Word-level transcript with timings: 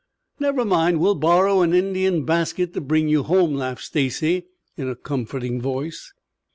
"Never 0.39 0.65
mind. 0.65 0.99
We'll 0.99 1.13
borrow 1.13 1.61
an 1.61 1.75
Indian 1.75 2.25
basket 2.25 2.73
to 2.73 2.81
bring 2.81 3.07
you 3.07 3.21
home," 3.21 3.53
laughed 3.53 3.83
Stacy 3.83 4.47
in 4.75 4.89
a 4.89 4.95
comforting 4.95 5.61
voice. 5.61 6.11